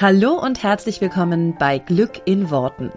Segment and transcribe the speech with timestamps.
[0.00, 2.92] Hallo und herzlich willkommen bei Glück in Worten.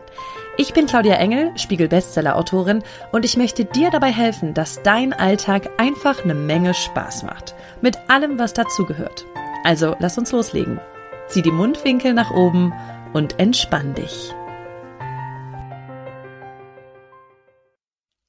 [0.56, 6.24] Ich bin Claudia Engel, Spiegel-Bestseller-Autorin und ich möchte dir dabei helfen, dass dein Alltag einfach
[6.24, 7.56] eine Menge Spaß macht.
[7.82, 9.26] Mit allem, was dazugehört.
[9.64, 10.80] Also lass uns loslegen.
[11.28, 12.72] Zieh die Mundwinkel nach oben
[13.14, 14.32] und entspann dich.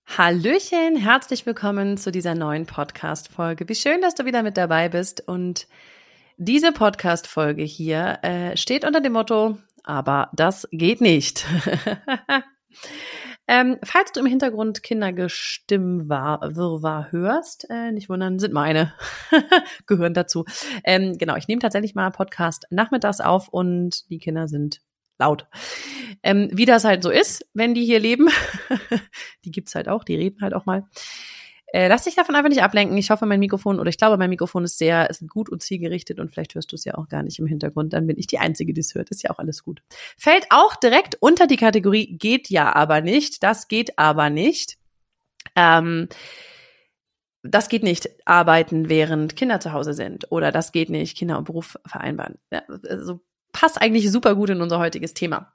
[0.07, 3.69] Hallöchen, herzlich willkommen zu dieser neuen Podcast-Folge.
[3.69, 5.67] Wie schön, dass du wieder mit dabei bist und
[6.37, 11.47] diese Podcast-Folge hier äh, steht unter dem Motto, aber das geht nicht.
[13.47, 18.95] ähm, falls du im Hintergrund Kindergestimmwirrwarr hörst, äh, nicht wundern, sind meine,
[19.87, 20.47] gehören dazu.
[20.85, 24.81] Ähm, genau, ich nehme tatsächlich mal Podcast nachmittags auf und die Kinder sind
[25.19, 25.47] laut.
[26.23, 28.29] Ähm, wie das halt so ist, wenn die hier leben,
[29.45, 30.85] die gibt's halt auch, die reden halt auch mal.
[31.73, 32.99] Äh, lass dich davon einfach nicht ablenken.
[32.99, 36.21] Ich hoffe, mein Mikrofon oder ich glaube, mein Mikrofon ist sehr ist gut und zielgerichtet
[36.21, 37.95] und vielleicht hörst du es ja auch gar nicht im Hintergrund.
[37.95, 39.09] Dann bin ich die Einzige, die es hört.
[39.09, 39.83] Ist ja auch alles gut.
[40.19, 43.43] Fällt auch direkt unter die Kategorie geht ja aber nicht.
[43.43, 44.77] Das geht aber nicht.
[45.57, 46.09] Ähm,
[47.43, 50.31] das geht nicht arbeiten, während Kinder zu Hause sind.
[50.31, 52.35] Oder das geht nicht Kinder und Beruf vereinbaren.
[52.53, 53.21] Ja, also
[53.53, 55.53] passt eigentlich super gut in unser heutiges Thema.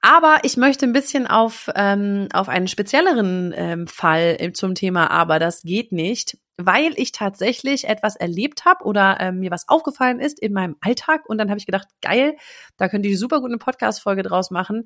[0.00, 5.38] Aber ich möchte ein bisschen auf, ähm, auf einen spezielleren ähm, Fall zum Thema Aber
[5.38, 10.40] das geht nicht, weil ich tatsächlich etwas erlebt habe oder ähm, mir was aufgefallen ist
[10.40, 11.28] in meinem Alltag.
[11.28, 12.36] Und dann habe ich gedacht, geil,
[12.76, 14.84] da könnt ihr super gut eine Podcast-Folge draus machen,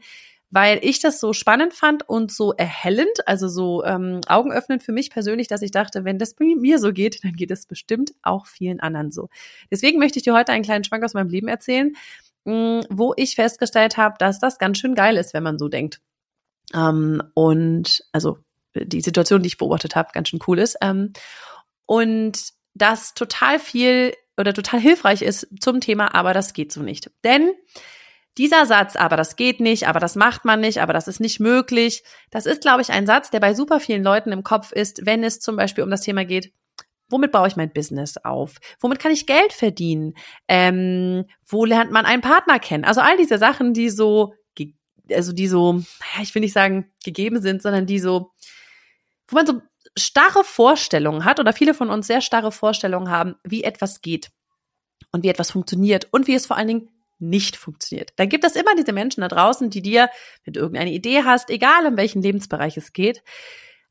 [0.50, 5.10] weil ich das so spannend fand und so erhellend, also so ähm, augenöffnend für mich
[5.10, 8.80] persönlich, dass ich dachte, wenn das mir so geht, dann geht es bestimmt auch vielen
[8.80, 9.28] anderen so.
[9.70, 11.94] Deswegen möchte ich dir heute einen kleinen Schwank aus meinem Leben erzählen
[12.44, 16.00] Mm, wo ich festgestellt habe, dass das ganz schön geil ist, wenn man so denkt.
[16.74, 18.38] Ähm, und also
[18.74, 20.76] die Situation, die ich beobachtet habe, ganz schön cool ist.
[20.80, 21.12] Ähm,
[21.86, 22.38] und
[22.74, 27.10] das total viel oder total hilfreich ist zum Thema, aber das geht so nicht.
[27.22, 27.52] Denn
[28.38, 31.38] dieser Satz, aber das geht nicht, aber das macht man nicht, aber das ist nicht
[31.38, 35.04] möglich, das ist, glaube ich, ein Satz, der bei super vielen Leuten im Kopf ist,
[35.04, 36.52] wenn es zum Beispiel um das Thema geht,
[37.12, 38.56] Womit baue ich mein Business auf?
[38.80, 40.14] Womit kann ich Geld verdienen?
[40.48, 42.84] Ähm, wo lernt man einen Partner kennen?
[42.84, 44.34] Also all diese Sachen, die so,
[45.10, 45.82] also die so,
[46.22, 48.32] ich will nicht sagen gegeben sind, sondern die so,
[49.28, 49.60] wo man so
[49.96, 54.30] starre Vorstellungen hat oder viele von uns sehr starre Vorstellungen haben, wie etwas geht
[55.12, 58.12] und wie etwas funktioniert und wie es vor allen Dingen nicht funktioniert.
[58.16, 60.08] Dann gibt es immer diese Menschen da draußen, die dir,
[60.44, 63.22] wenn du irgendeine Idee hast, egal in welchen Lebensbereich es geht,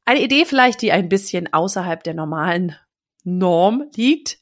[0.06, 2.76] eine Idee vielleicht, die ein bisschen außerhalb der normalen
[3.24, 4.40] Norm liegt,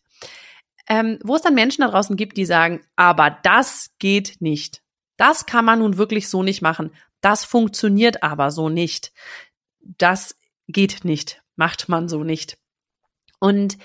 [0.88, 4.82] ähm, wo es dann Menschen da draußen gibt, die sagen, aber das geht nicht.
[5.18, 6.92] Das kann man nun wirklich so nicht machen.
[7.22, 9.12] Das funktioniert aber so nicht.
[9.82, 11.42] Das geht nicht.
[11.56, 12.58] Macht man so nicht.
[13.40, 13.78] Und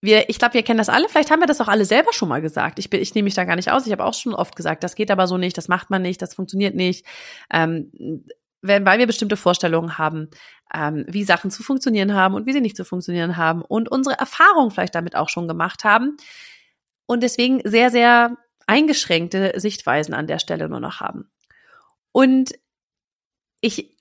[0.00, 1.08] wir, ich glaube, wir kennen das alle.
[1.08, 2.78] Vielleicht haben wir das auch alle selber schon mal gesagt.
[2.78, 3.86] Ich, bin, ich nehme mich da gar nicht aus.
[3.86, 6.20] Ich habe auch schon oft gesagt, das geht aber so nicht, das macht man nicht,
[6.20, 7.06] das funktioniert nicht.
[7.52, 8.24] Ähm,
[8.62, 10.30] weil wir bestimmte Vorstellungen haben,
[10.72, 14.18] ähm, wie Sachen zu funktionieren haben und wie sie nicht zu funktionieren haben und unsere
[14.18, 16.16] Erfahrung vielleicht damit auch schon gemacht haben
[17.06, 18.36] und deswegen sehr, sehr
[18.66, 21.30] eingeschränkte Sichtweisen an der Stelle nur noch haben.
[22.12, 22.52] Und
[23.60, 23.96] ich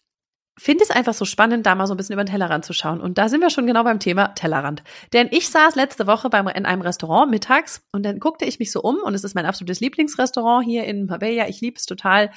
[0.58, 3.02] finde es einfach so spannend, da mal so ein bisschen über den Tellerrand zu schauen.
[3.02, 4.84] Und da sind wir schon genau beim Thema Tellerrand.
[5.14, 8.72] Denn ich saß letzte Woche beim, in einem Restaurant mittags und dann guckte ich mich
[8.72, 11.48] so um und es ist mein absolutes Lieblingsrestaurant hier in Marbella.
[11.48, 12.32] Ich liebe es total.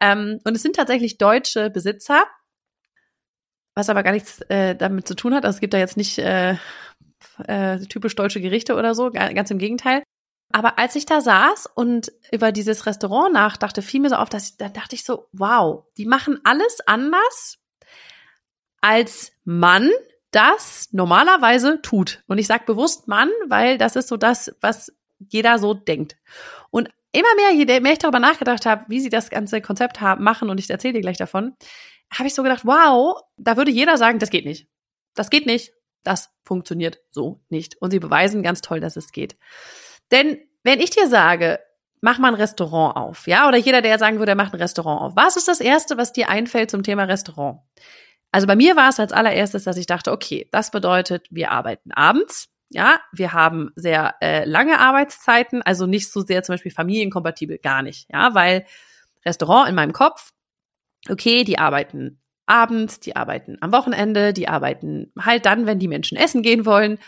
[0.00, 2.24] Ähm, und es sind tatsächlich deutsche Besitzer,
[3.74, 5.44] was aber gar nichts äh, damit zu tun hat.
[5.44, 6.56] Also es gibt da jetzt nicht äh,
[7.46, 10.02] äh, typisch deutsche Gerichte oder so, ganz im Gegenteil.
[10.52, 14.50] Aber als ich da saß und über dieses Restaurant nachdachte, fiel mir so auf, dass
[14.50, 17.58] ich, da dachte ich so, wow, die machen alles anders,
[18.80, 19.90] als Mann
[20.30, 22.22] das normalerweise tut.
[22.26, 26.16] Und ich sage bewusst Mann, weil das ist so das, was jeder so denkt.
[26.70, 30.22] Und immer mehr, je mehr ich darüber nachgedacht habe, wie sie das ganze Konzept haben,
[30.22, 31.56] machen, und ich erzähle dir gleich davon,
[32.12, 34.68] habe ich so gedacht, wow, da würde jeder sagen, das geht nicht.
[35.14, 35.72] Das geht nicht.
[36.02, 37.80] Das funktioniert so nicht.
[37.80, 39.36] Und sie beweisen ganz toll, dass es geht.
[40.10, 41.60] Denn wenn ich dir sage,
[42.00, 45.00] mach mal ein Restaurant auf, ja, oder jeder, der sagen würde, er macht ein Restaurant
[45.00, 47.60] auf, was ist das Erste, was dir einfällt zum Thema Restaurant?
[48.32, 51.92] Also bei mir war es als allererstes, dass ich dachte, okay, das bedeutet, wir arbeiten
[51.92, 57.58] abends, ja, wir haben sehr äh, lange Arbeitszeiten, also nicht so sehr zum Beispiel familienkompatibel,
[57.58, 58.66] gar nicht, ja, weil
[59.24, 60.32] Restaurant in meinem Kopf,
[61.08, 66.16] okay, die arbeiten abends, die arbeiten am Wochenende, die arbeiten halt dann, wenn die Menschen
[66.16, 66.98] essen gehen wollen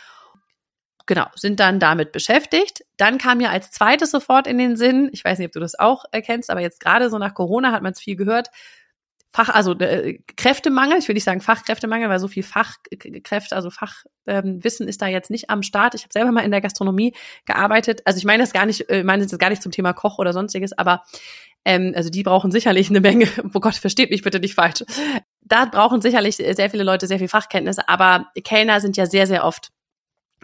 [1.09, 2.85] genau, sind dann damit beschäftigt.
[2.97, 5.77] Dann kam mir als zweites sofort in den Sinn, ich weiß nicht, ob du das
[5.77, 8.51] auch erkennst, aber jetzt gerade so nach Corona hat man es viel gehört,
[9.31, 14.85] Fach, also äh, Kräftemangel, ich will nicht sagen Fachkräftemangel, weil so viel Fachkräfte, also Fachwissen
[14.85, 15.95] ähm, ist da jetzt nicht am Start.
[15.95, 17.15] Ich habe selber mal in der Gastronomie
[17.45, 18.01] gearbeitet.
[18.07, 20.33] Also ich meine das gar nicht, äh, meine das gar nicht zum Thema Koch oder
[20.33, 21.03] sonstiges, aber
[21.67, 24.83] ähm, also die brauchen sicherlich eine Menge, oh Gott, versteht mich bitte nicht falsch.
[25.43, 29.45] Da brauchen sicherlich sehr viele Leute sehr viel Fachkenntnisse, aber Kellner sind ja sehr, sehr
[29.45, 29.71] oft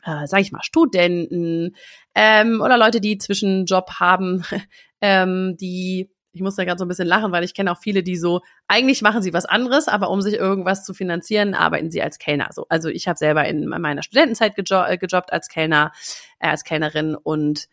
[0.05, 1.77] äh, sag ich mal, Studenten
[2.15, 4.45] ähm, oder Leute, die Zwischenjob haben,
[5.01, 8.03] ähm, die ich muss da gerade so ein bisschen lachen, weil ich kenne auch viele,
[8.03, 12.03] die so, eigentlich machen sie was anderes, aber um sich irgendwas zu finanzieren, arbeiten sie
[12.03, 12.49] als Kellner.
[12.53, 15.93] So, also ich habe selber in meiner Studentenzeit gejo äh, gejobbt als Kellner,
[16.41, 17.69] äh, als Kellnerin und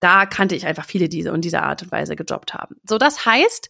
[0.00, 2.76] da kannte ich einfach viele, die so in dieser Art und Weise gejobbt haben.
[2.88, 3.68] So, das heißt,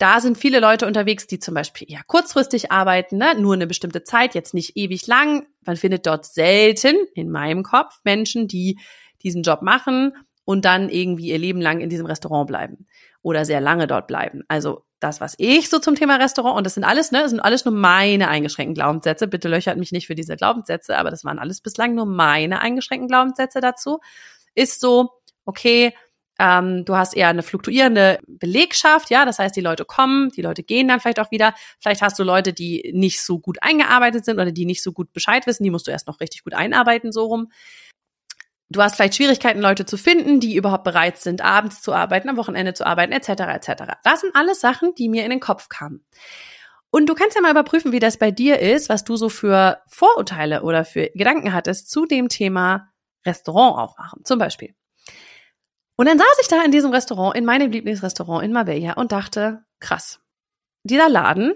[0.00, 3.38] da sind viele Leute unterwegs, die zum Beispiel eher kurzfristig arbeiten, ne?
[3.38, 5.46] nur eine bestimmte Zeit, jetzt nicht ewig lang.
[5.66, 8.78] Man findet dort selten, in meinem Kopf, Menschen, die
[9.22, 10.14] diesen Job machen
[10.44, 12.86] und dann irgendwie ihr Leben lang in diesem Restaurant bleiben
[13.20, 14.42] oder sehr lange dort bleiben.
[14.48, 17.40] Also das, was ich so zum Thema Restaurant, und das sind alles, ne, das sind
[17.40, 19.28] alles nur meine eingeschränkten Glaubenssätze.
[19.28, 23.08] Bitte löchert mich nicht für diese Glaubenssätze, aber das waren alles bislang nur meine eingeschränkten
[23.08, 24.00] Glaubenssätze dazu.
[24.54, 25.10] Ist so,
[25.44, 25.92] okay,
[26.40, 30.62] ähm, du hast eher eine fluktuierende Belegschaft, ja, das heißt, die Leute kommen, die Leute
[30.62, 31.54] gehen dann vielleicht auch wieder.
[31.78, 35.12] Vielleicht hast du Leute, die nicht so gut eingearbeitet sind oder die nicht so gut
[35.12, 37.52] Bescheid wissen, die musst du erst noch richtig gut einarbeiten, so rum.
[38.70, 42.38] Du hast vielleicht Schwierigkeiten, Leute zu finden, die überhaupt bereit sind, abends zu arbeiten, am
[42.38, 43.28] Wochenende zu arbeiten, etc.
[43.28, 43.82] etc.
[44.02, 46.06] Das sind alles Sachen, die mir in den Kopf kamen.
[46.90, 49.82] Und du kannst ja mal überprüfen, wie das bei dir ist, was du so für
[49.88, 52.88] Vorurteile oder für Gedanken hattest zu dem Thema
[53.26, 54.74] Restaurant aufmachen, zum Beispiel.
[56.00, 59.66] Und dann saß ich da in diesem Restaurant, in meinem Lieblingsrestaurant in Marbella und dachte,
[59.80, 60.18] krass,
[60.82, 61.52] dieser Laden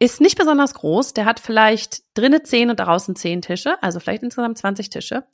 [0.00, 4.24] ist nicht besonders groß, der hat vielleicht drinnen zehn und draußen zehn Tische, also vielleicht
[4.24, 5.28] insgesamt 20 Tische.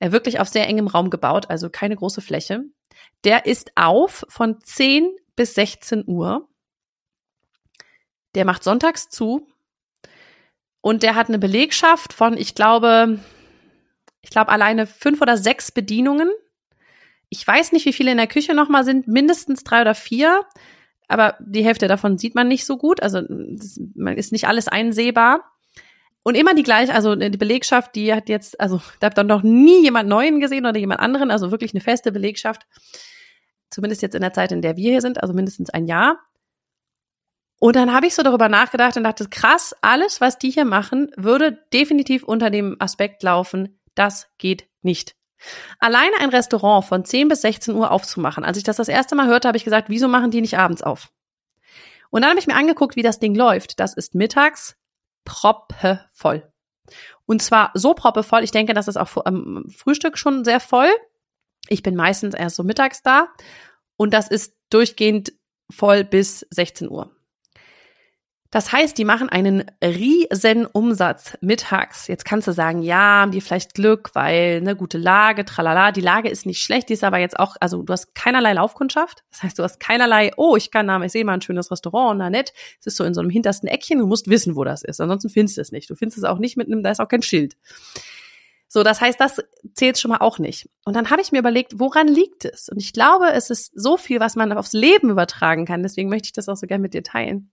[0.00, 2.64] Er wirklich auf sehr engem Raum gebaut, also keine große Fläche.
[3.22, 6.48] Der ist auf von 10 bis 16 Uhr.
[8.34, 9.46] Der macht sonntags zu.
[10.80, 13.20] Und der hat eine Belegschaft von, ich glaube,
[14.20, 16.28] ich glaube alleine fünf oder sechs Bedienungen.
[17.30, 20.42] Ich weiß nicht, wie viele in der Küche nochmal sind, mindestens drei oder vier.
[21.08, 23.02] Aber die Hälfte davon sieht man nicht so gut.
[23.02, 23.22] Also
[23.94, 25.52] man ist nicht alles einsehbar.
[26.22, 29.42] Und immer die gleiche, also die Belegschaft, die hat jetzt, also da habt dann noch
[29.42, 32.66] nie jemand Neuen gesehen oder jemand anderen, also wirklich eine feste Belegschaft.
[33.70, 36.18] Zumindest jetzt in der Zeit, in der wir hier sind, also mindestens ein Jahr.
[37.60, 41.10] Und dann habe ich so darüber nachgedacht und dachte, krass, alles, was die hier machen,
[41.16, 45.17] würde definitiv unter dem Aspekt laufen, das geht nicht.
[45.78, 48.44] Alleine ein Restaurant von 10 bis 16 Uhr aufzumachen.
[48.44, 50.82] Als ich das das erste Mal hörte, habe ich gesagt, wieso machen die nicht abends
[50.82, 51.10] auf?
[52.10, 53.80] Und dann habe ich mir angeguckt, wie das Ding läuft.
[53.80, 54.76] Das ist mittags
[55.24, 56.50] proppevoll.
[57.26, 60.88] Und zwar so proppevoll, ich denke, das ist auch am Frühstück schon sehr voll.
[61.68, 63.28] Ich bin meistens erst so mittags da
[63.96, 65.32] und das ist durchgehend
[65.70, 67.14] voll bis 16 Uhr.
[68.50, 72.06] Das heißt, die machen einen riesen Umsatz mittags.
[72.06, 75.92] Jetzt kannst du sagen, ja, haben die vielleicht Glück, weil eine gute Lage, tralala.
[75.92, 79.22] Die Lage ist nicht schlecht, die ist aber jetzt auch, also du hast keinerlei Laufkundschaft.
[79.30, 82.18] Das heißt, du hast keinerlei, oh, ich kann da, ich sehe mal ein schönes Restaurant,
[82.18, 82.54] na nett.
[82.80, 84.98] Es ist so in so einem hintersten Eckchen, du musst wissen, wo das ist.
[84.98, 85.90] Ansonsten findest du es nicht.
[85.90, 87.54] Du findest es auch nicht mit einem, da ist auch kein Schild.
[88.66, 89.42] So, das heißt, das
[89.74, 90.70] zählt schon mal auch nicht.
[90.86, 92.70] Und dann habe ich mir überlegt, woran liegt es?
[92.70, 95.82] Und ich glaube, es ist so viel, was man aufs Leben übertragen kann.
[95.82, 97.50] Deswegen möchte ich das auch so gerne mit dir teilen.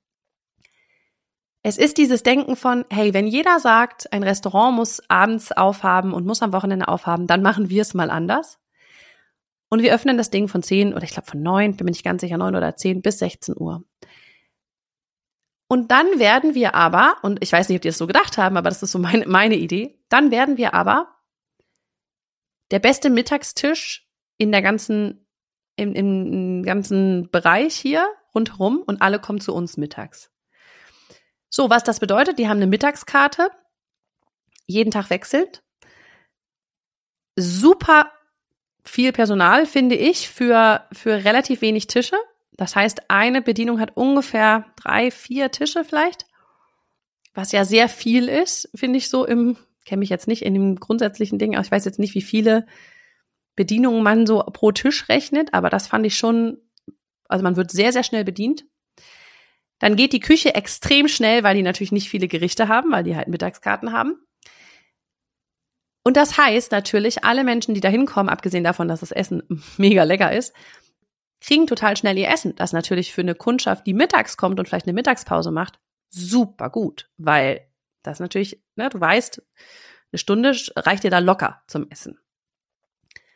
[1.67, 6.23] Es ist dieses Denken von, hey, wenn jeder sagt, ein Restaurant muss abends aufhaben und
[6.23, 8.59] muss am Wochenende aufhaben, dann machen wir es mal anders.
[9.69, 12.03] Und wir öffnen das Ding von 10 oder ich glaube von 9, bin mir nicht
[12.03, 13.84] ganz sicher, 9 oder 10 bis 16 Uhr.
[15.67, 18.57] Und dann werden wir aber, und ich weiß nicht, ob die das so gedacht haben,
[18.57, 21.15] aber das ist so meine, meine Idee, dann werden wir aber
[22.69, 24.07] der beste Mittagstisch
[24.38, 25.27] in der ganzen,
[25.77, 30.29] im, im ganzen Bereich hier rundherum und alle kommen zu uns mittags.
[31.55, 33.50] So, was das bedeutet, die haben eine Mittagskarte,
[34.67, 35.63] jeden Tag wechselt.
[37.38, 38.12] Super
[38.83, 42.17] viel Personal, finde ich, für, für relativ wenig Tische.
[42.57, 46.25] Das heißt, eine Bedienung hat ungefähr drei, vier Tische vielleicht,
[47.33, 50.75] was ja sehr viel ist, finde ich so im, kenne mich jetzt nicht in dem
[50.75, 52.65] grundsätzlichen Ding, aber ich weiß jetzt nicht, wie viele
[53.55, 56.57] Bedienungen man so pro Tisch rechnet, aber das fand ich schon,
[57.29, 58.65] also man wird sehr, sehr schnell bedient.
[59.79, 63.15] Dann geht die Küche extrem schnell, weil die natürlich nicht viele Gerichte haben, weil die
[63.15, 64.25] halt Mittagskarten haben.
[66.03, 69.44] Und das heißt natürlich, alle Menschen, die da hinkommen, abgesehen davon, dass das Essen
[69.77, 70.53] mega lecker ist,
[71.41, 72.55] kriegen total schnell ihr Essen.
[72.55, 75.79] Das natürlich für eine Kundschaft, die mittags kommt und vielleicht eine Mittagspause macht,
[76.10, 77.67] super gut, weil
[78.03, 79.41] das natürlich, ne, du weißt,
[80.12, 82.20] eine Stunde reicht dir da locker zum Essen.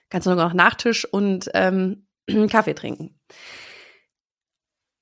[0.10, 2.08] Kannst du noch Nachtisch und ähm,
[2.50, 3.20] Kaffee trinken.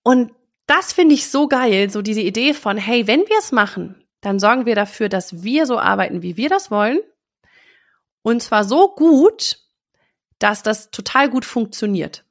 [0.04, 0.32] Und
[0.68, 4.40] das finde ich so geil, so diese Idee von, hey, wenn wir es machen, dann
[4.40, 7.00] sorgen wir dafür, dass wir so arbeiten, wie wir das wollen.
[8.22, 9.60] Und zwar so gut,
[10.40, 12.26] dass das total gut funktioniert.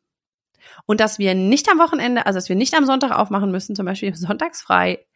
[0.85, 3.87] Und dass wir nicht am Wochenende, also dass wir nicht am Sonntag aufmachen müssen, zum
[3.87, 5.07] Beispiel sonntags frei.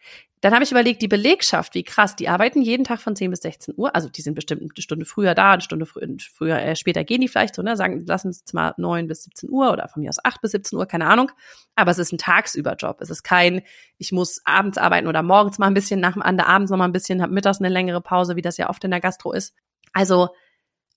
[0.40, 3.40] Dann habe ich überlegt, die Belegschaft, wie krass, die arbeiten jeden Tag von 10 bis
[3.40, 3.94] 16 Uhr.
[3.94, 7.20] Also die sind bestimmt eine Stunde früher da, eine Stunde früher, früher äh, später gehen
[7.20, 7.76] die vielleicht so, ne?
[7.76, 10.78] Sagen, lassen Sie mal 9 bis 17 Uhr oder von mir aus 8 bis 17
[10.78, 11.30] Uhr, keine Ahnung.
[11.76, 13.00] Aber es ist ein Tagsüberjob.
[13.00, 13.62] Es ist kein,
[13.98, 16.92] ich muss abends arbeiten oder morgens mal ein bisschen, nach dem abends noch mal ein
[16.92, 19.54] bisschen, hab mittags eine längere Pause, wie das ja oft in der Gastro ist.
[19.92, 20.30] Also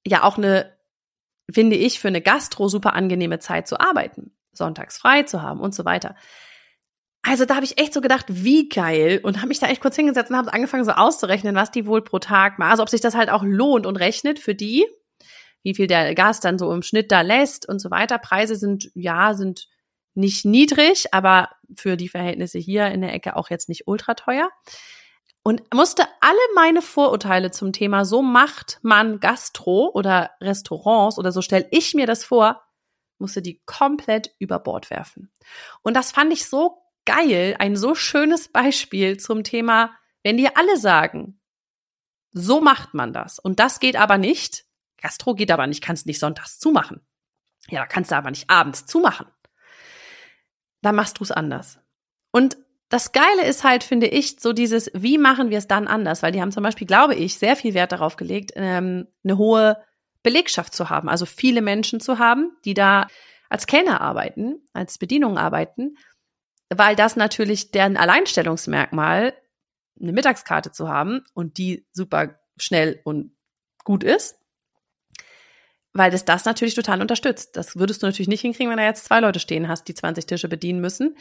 [0.05, 0.77] ja auch eine,
[1.51, 5.75] finde ich, für eine Gastro super angenehme Zeit zu arbeiten sonntags frei zu haben und
[5.75, 6.15] so weiter.
[7.25, 9.95] Also da habe ich echt so gedacht, wie geil und habe mich da echt kurz
[9.95, 12.71] hingesetzt und habe angefangen so auszurechnen, was die wohl pro Tag machen.
[12.71, 14.85] Also ob sich das halt auch lohnt und rechnet für die,
[15.63, 18.17] wie viel der Gas dann so im Schnitt da lässt und so weiter.
[18.17, 19.67] Preise sind ja sind
[20.15, 24.49] nicht niedrig, aber für die Verhältnisse hier in der Ecke auch jetzt nicht ultra teuer.
[25.43, 31.41] Und musste alle meine Vorurteile zum Thema so macht man Gastro oder Restaurants oder so
[31.41, 32.61] stelle ich mir das vor,
[33.17, 35.31] musste die komplett über Bord werfen.
[35.81, 40.77] Und das fand ich so geil, ein so schönes Beispiel zum Thema, wenn dir alle
[40.77, 41.39] sagen,
[42.31, 43.39] so macht man das.
[43.39, 44.65] Und das geht aber nicht.
[45.01, 47.01] Gastro geht aber nicht, kannst nicht sonntags zumachen.
[47.69, 49.27] Ja, kannst du aber nicht abends zumachen.
[50.81, 51.79] Dann machst du es anders.
[52.31, 52.57] Und
[52.89, 56.21] das Geile ist halt, finde ich, so dieses, wie machen wir es dann anders?
[56.21, 59.77] Weil die haben zum Beispiel, glaube ich, sehr viel Wert darauf gelegt, ähm, eine hohe
[60.21, 63.07] Belegschaft zu haben, also viele Menschen zu haben, die da
[63.49, 65.97] als Kellner arbeiten, als Bedienung arbeiten,
[66.69, 69.33] weil das natürlich deren Alleinstellungsmerkmal,
[70.01, 73.35] eine Mittagskarte zu haben und die super schnell und
[73.83, 74.39] gut ist,
[75.93, 77.55] weil das das natürlich total unterstützt.
[77.55, 80.25] Das würdest du natürlich nicht hinkriegen, wenn da jetzt zwei Leute stehen hast, die 20
[80.25, 81.15] Tische bedienen müssen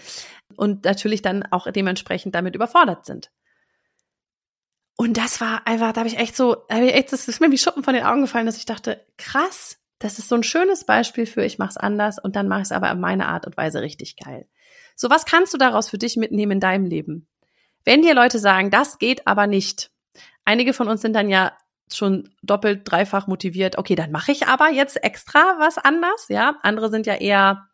[0.57, 3.31] und natürlich dann auch dementsprechend damit überfordert sind.
[4.97, 7.51] Und das war einfach, da habe ich echt so, da ich echt, das ist mir
[7.51, 10.85] wie Schuppen von den Augen gefallen, dass ich dachte, krass, das ist so ein schönes
[10.85, 13.47] Beispiel für, ich mache es anders und dann mache ich es aber auf meine Art
[13.47, 14.49] und Weise richtig geil.
[15.03, 17.27] So, was kannst du daraus für dich mitnehmen in deinem Leben?
[17.85, 19.91] Wenn dir Leute sagen, das geht aber nicht,
[20.45, 21.59] einige von uns sind dann ja
[21.93, 26.55] schon doppelt, dreifach motiviert, okay, dann mache ich aber jetzt extra was anders, ja.
[26.63, 27.67] Andere sind ja eher,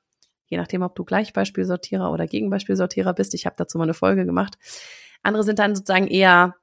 [0.46, 4.56] je nachdem, ob du Gleichbeispielsortierer oder Gegenbeispielsortierer bist, ich habe dazu mal eine Folge gemacht.
[5.22, 6.54] Andere sind dann sozusagen eher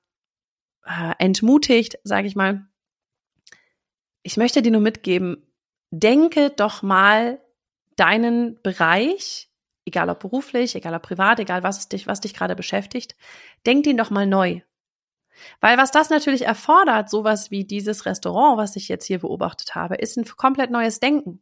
[0.83, 2.65] äh, entmutigt, sage ich mal.
[4.23, 5.45] Ich möchte dir nur mitgeben,
[5.91, 7.39] denke doch mal
[7.97, 9.51] deinen Bereich,
[9.85, 13.15] egal ob beruflich, egal ob privat, egal was dich, was dich gerade beschäftigt,
[13.65, 14.61] denk den doch mal neu.
[15.61, 19.95] Weil was das natürlich erfordert, sowas wie dieses Restaurant, was ich jetzt hier beobachtet habe,
[19.95, 21.41] ist ein komplett neues Denken.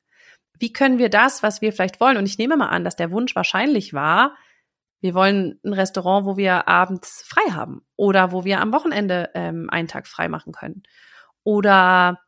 [0.60, 3.12] Wie können wir das, was wir vielleicht wollen, und ich nehme mal an, dass der
[3.12, 4.36] Wunsch wahrscheinlich war,
[5.02, 9.70] wir wollen ein Restaurant, wo wir abends frei haben oder wo wir am Wochenende ähm,
[9.70, 10.84] einen Tag frei machen können.
[11.44, 12.22] Oder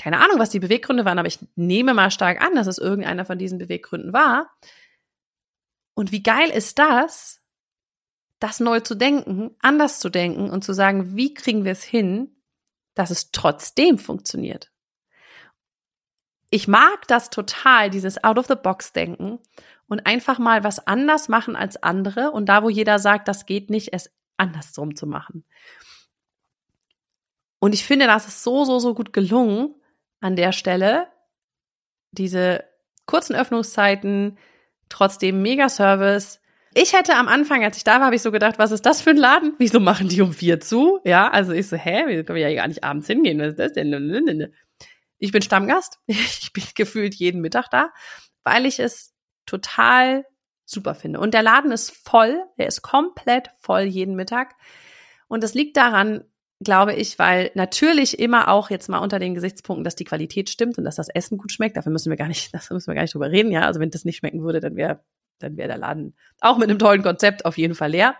[0.00, 3.24] keine Ahnung, was die Beweggründe waren, aber ich nehme mal stark an, dass es irgendeiner
[3.24, 4.48] von diesen Beweggründen war.
[6.00, 7.42] Und wie geil ist das,
[8.38, 12.34] das neu zu denken, anders zu denken und zu sagen, wie kriegen wir es hin,
[12.94, 14.72] dass es trotzdem funktioniert.
[16.48, 19.40] Ich mag das total, dieses Out-of-the-Box-Denken
[19.88, 23.68] und einfach mal was anders machen als andere und da, wo jeder sagt, das geht
[23.68, 25.44] nicht, es andersrum zu machen.
[27.58, 29.74] Und ich finde, das ist so, so, so gut gelungen
[30.20, 31.08] an der Stelle,
[32.10, 32.64] diese
[33.04, 34.38] kurzen Öffnungszeiten,
[34.90, 36.40] trotzdem Mega-Service.
[36.74, 39.00] Ich hätte am Anfang, als ich da war, habe ich so gedacht, was ist das
[39.00, 39.54] für ein Laden?
[39.58, 41.00] Wieso machen die um vier zu?
[41.04, 43.40] Ja, also ich so, hä, wieso können wir ja gar nicht abends hingehen?
[43.40, 44.52] Was ist das denn?
[45.18, 45.98] Ich bin Stammgast.
[46.06, 47.90] Ich bin gefühlt jeden Mittag da,
[48.44, 49.14] weil ich es
[49.46, 50.24] total
[50.64, 51.18] super finde.
[51.18, 54.54] Und der Laden ist voll, der ist komplett voll jeden Mittag.
[55.26, 56.24] Und das liegt daran,
[56.62, 60.76] glaube ich, weil natürlich immer auch jetzt mal unter den Gesichtspunkten, dass die Qualität stimmt
[60.78, 61.76] und dass das Essen gut schmeckt.
[61.76, 63.50] Dafür müssen wir gar nicht, das müssen wir gar nicht drüber reden.
[63.50, 65.00] Ja, also wenn das nicht schmecken würde, dann wäre,
[65.38, 68.14] dann wäre der Laden auch mit einem tollen Konzept auf jeden Fall leer.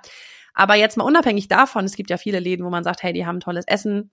[0.55, 3.27] Aber jetzt mal unabhängig davon, es gibt ja viele Läden, wo man sagt, hey, die
[3.27, 4.11] haben tolles Essen,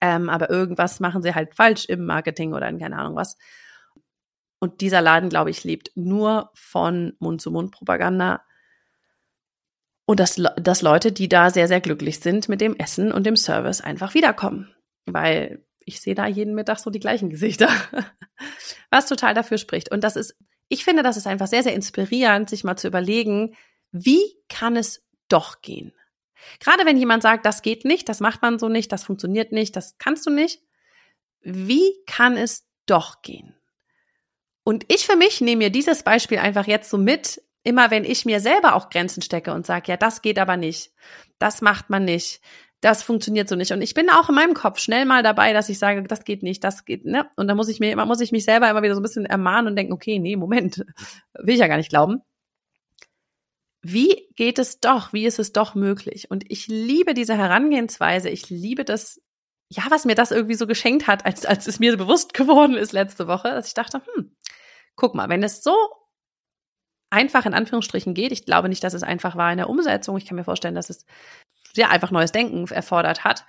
[0.00, 3.36] ähm, aber irgendwas machen sie halt falsch im Marketing oder in keine Ahnung was.
[4.60, 8.42] Und dieser Laden, glaube ich, lebt nur von Mund-zu-Mund-Propaganda.
[10.10, 13.36] Und dass, dass Leute, die da sehr, sehr glücklich sind mit dem Essen und dem
[13.36, 14.74] Service, einfach wiederkommen.
[15.06, 17.68] Weil ich sehe da jeden Mittag so die gleichen Gesichter.
[18.90, 19.92] Was total dafür spricht.
[19.92, 20.36] Und das ist,
[20.66, 23.54] ich finde, das ist einfach sehr, sehr inspirierend, sich mal zu überlegen,
[23.92, 25.92] wie kann es doch gehen?
[26.58, 29.76] Gerade wenn jemand sagt, das geht nicht, das macht man so nicht, das funktioniert nicht,
[29.76, 30.60] das kannst du nicht.
[31.40, 33.54] Wie kann es doch gehen?
[34.64, 38.24] Und ich für mich nehme mir dieses Beispiel einfach jetzt so mit immer wenn ich
[38.24, 40.92] mir selber auch Grenzen stecke und sage, ja, das geht aber nicht,
[41.38, 42.40] das macht man nicht,
[42.80, 43.72] das funktioniert so nicht.
[43.72, 46.42] Und ich bin auch in meinem Kopf schnell mal dabei, dass ich sage, das geht
[46.42, 47.28] nicht, das geht, ne?
[47.36, 49.26] Und da muss ich mir immer, muss ich mich selber immer wieder so ein bisschen
[49.26, 50.84] ermahnen und denken, okay, nee, Moment,
[51.34, 52.22] will ich ja gar nicht glauben.
[53.82, 55.12] Wie geht es doch?
[55.12, 56.30] Wie ist es doch möglich?
[56.30, 58.28] Und ich liebe diese Herangehensweise.
[58.28, 59.22] Ich liebe das,
[59.68, 62.92] ja, was mir das irgendwie so geschenkt hat, als, als es mir bewusst geworden ist
[62.92, 64.34] letzte Woche, dass ich dachte, hm,
[64.96, 65.74] guck mal, wenn es so
[67.10, 70.16] einfach in Anführungsstrichen geht, ich glaube nicht, dass es einfach war in der Umsetzung.
[70.16, 71.04] Ich kann mir vorstellen, dass es
[71.72, 73.44] sehr einfach neues Denken erfordert hat,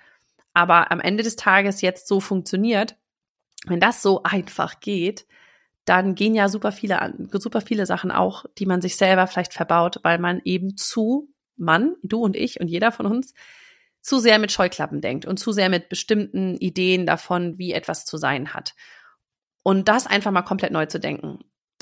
[0.54, 2.98] aber am Ende des Tages jetzt so funktioniert,
[3.68, 5.26] wenn das so einfach geht,
[5.86, 10.00] dann gehen ja super viele, super viele Sachen auch, die man sich selber vielleicht verbaut,
[10.04, 13.34] weil man eben zu, Mann, du und ich und jeder von uns,
[14.02, 18.18] zu sehr mit Scheuklappen denkt und zu sehr mit bestimmten Ideen davon, wie etwas zu
[18.18, 18.74] sein hat.
[19.64, 21.40] Und das einfach mal komplett neu zu denken.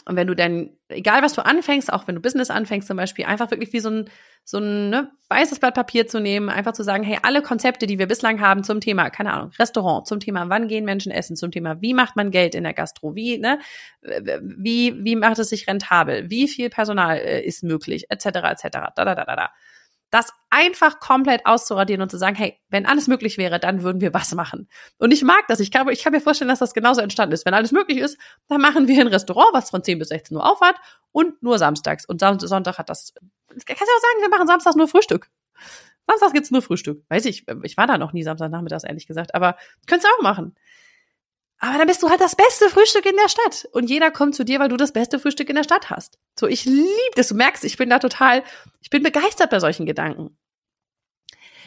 [0.10, 3.26] Und wenn du dann, egal was du anfängst, auch wenn du Business anfängst zum Beispiel,
[3.26, 4.10] einfach wirklich wie so ein,
[4.44, 8.00] so ein ne, weißes Blatt Papier zu nehmen, einfach zu sagen, hey, alle Konzepte, die
[8.00, 11.52] wir bislang haben zum Thema, keine Ahnung, Restaurant, zum Thema, wann gehen Menschen essen, zum
[11.52, 13.60] Thema, wie macht man Geld in der Gastro, wie, ne,
[14.02, 18.92] wie, wie macht es sich rentabel, wie viel Personal äh, ist möglich, etc., etc., da,
[18.96, 19.50] da, da, da, da
[20.12, 24.14] das einfach komplett auszuradieren und zu sagen, hey, wenn alles möglich wäre, dann würden wir
[24.14, 24.68] was machen.
[24.98, 25.60] Und ich mag das.
[25.60, 27.46] Ich kann, ich kann mir vorstellen, dass das genauso entstanden ist.
[27.46, 30.46] Wenn alles möglich ist, dann machen wir ein Restaurant, was von 10 bis 16 Uhr
[30.46, 30.76] aufhat
[31.12, 32.06] und nur samstags.
[32.06, 33.14] Und Sonntag hat das,
[33.48, 35.30] kannst du auch sagen, wir machen samstags nur Frühstück.
[36.08, 37.04] Samstags gibt's nur Frühstück.
[37.10, 40.56] Weiß ich, ich war da noch nie Samstagnachmittags, ehrlich gesagt, aber könntest du auch machen.
[41.60, 43.68] Aber dann bist du halt das beste Frühstück in der Stadt.
[43.74, 46.18] Und jeder kommt zu dir, weil du das beste Frühstück in der Stadt hast.
[46.40, 47.28] So, ich liebe das.
[47.28, 48.44] Du merkst, ich bin da total,
[48.82, 50.38] ich bin begeistert bei solchen Gedanken.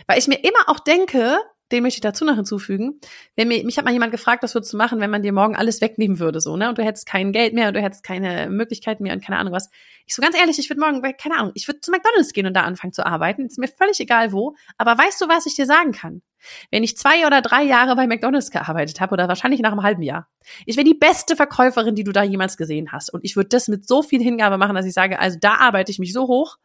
[0.07, 1.39] Weil ich mir immer auch denke,
[1.73, 3.01] den möchte ich dazu noch hinzufügen.
[3.35, 5.57] Wenn mir, mich hat mal jemand gefragt, was würdest du machen, wenn man dir morgen
[5.57, 6.69] alles wegnehmen würde, so, ne?
[6.69, 9.53] Und du hättest kein Geld mehr und du hättest keine Möglichkeiten mehr und keine Ahnung
[9.53, 9.71] was.
[10.07, 12.55] Ich so ganz ehrlich, ich würde morgen, keine Ahnung, ich würde zu McDonalds gehen und
[12.55, 13.47] da anfangen zu arbeiten.
[13.47, 14.55] Ist mir völlig egal wo.
[14.77, 16.23] Aber weißt du, was ich dir sagen kann?
[16.71, 20.03] Wenn ich zwei oder drei Jahre bei McDonalds gearbeitet habe oder wahrscheinlich nach einem halben
[20.03, 20.29] Jahr,
[20.67, 23.13] ich wäre die beste Verkäuferin, die du da jemals gesehen hast.
[23.15, 25.91] Und ich würde das mit so viel Hingabe machen, dass ich sage, also da arbeite
[25.91, 26.59] ich mich so hoch,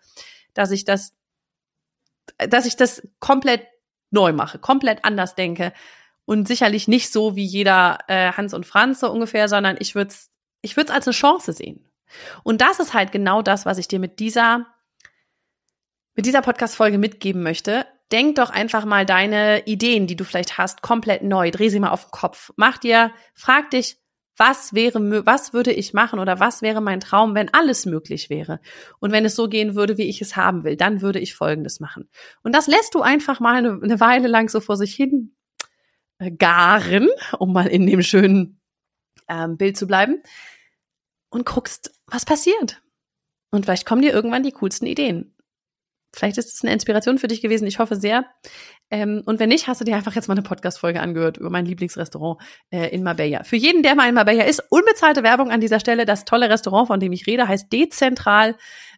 [0.53, 1.13] dass ich das,
[2.37, 3.61] dass ich das komplett
[4.11, 5.73] neu mache, komplett anders denke
[6.25, 10.09] und sicherlich nicht so wie jeder äh, Hans und Franz so ungefähr, sondern ich würde
[10.09, 10.29] es
[10.61, 11.89] ich würd's als eine Chance sehen.
[12.43, 14.65] Und das ist halt genau das, was ich dir mit dieser
[16.15, 17.85] mit dieser Podcast Folge mitgeben möchte.
[18.11, 21.51] Denk doch einfach mal deine Ideen, die du vielleicht hast, komplett neu.
[21.51, 22.51] Dreh sie mal auf den Kopf.
[22.55, 23.97] Mach dir, frag dich,
[24.37, 28.59] was wäre, was würde ich machen oder was wäre mein Traum, wenn alles möglich wäre?
[28.99, 31.79] Und wenn es so gehen würde, wie ich es haben will, dann würde ich Folgendes
[31.79, 32.07] machen.
[32.43, 35.35] Und das lässt du einfach mal eine, eine Weile lang so vor sich hin
[36.19, 38.61] äh, garen, um mal in dem schönen
[39.27, 40.21] ähm, Bild zu bleiben,
[41.29, 42.81] und guckst, was passiert.
[43.51, 45.33] Und vielleicht kommen dir irgendwann die coolsten Ideen.
[46.15, 47.67] Vielleicht ist es eine Inspiration für dich gewesen.
[47.67, 48.25] Ich hoffe sehr.
[48.89, 51.65] Ähm, und wenn nicht, hast du dir einfach jetzt mal eine Podcast-Folge angehört über mein
[51.65, 53.43] Lieblingsrestaurant äh, in Marbella.
[53.43, 56.05] Für jeden, der mal in Marbella ist, unbezahlte Werbung an dieser Stelle.
[56.05, 58.55] Das tolle Restaurant, von dem ich rede, heißt Dezentral.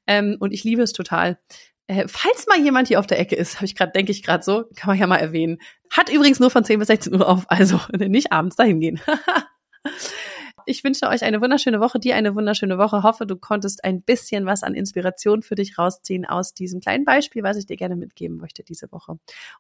[0.08, 1.40] Ähm, und ich liebe es total.
[1.88, 4.44] Äh, falls mal jemand hier auf der Ecke ist, habe ich gerade, denke ich gerade
[4.44, 5.58] so, kann man ja mal erwähnen.
[5.90, 9.02] Hat übrigens nur von 10 bis 16 Uhr auf, also nicht abends dahin gehen.
[10.70, 13.02] Ich wünsche euch eine wunderschöne Woche, dir eine wunderschöne Woche.
[13.02, 17.42] Hoffe, du konntest ein bisschen was an Inspiration für dich rausziehen aus diesem kleinen Beispiel,
[17.42, 19.14] was ich dir gerne mitgeben möchte diese Woche.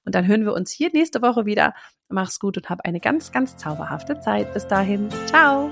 [0.05, 1.73] Und dann hören wir uns hier nächste Woche wieder.
[2.09, 4.53] Mach's gut und hab eine ganz, ganz zauberhafte Zeit.
[4.53, 5.09] Bis dahin.
[5.25, 5.71] Ciao.